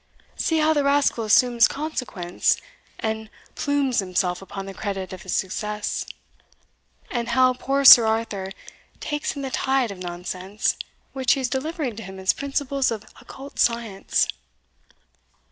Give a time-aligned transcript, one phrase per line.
[0.35, 2.57] See how the rascal assumes consequence,
[2.97, 6.07] and plumes himself upon the credit of his success,
[7.11, 8.49] and how poor Sir Arthur
[8.99, 10.75] takes in the tide of nonsense
[11.13, 14.27] which he is delivering to him as principles of occult science!"